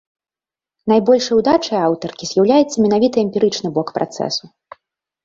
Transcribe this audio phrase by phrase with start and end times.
[0.93, 4.45] Найбольшай удачай аўтаркі з'яўляецца менавіта эмпірычны бок працэсу.